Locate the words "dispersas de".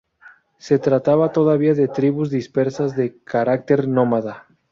2.31-3.19